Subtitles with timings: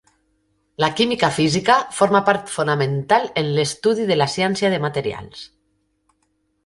[0.83, 5.45] La química física forma part fonamental en l'estudi de la ciència de materials.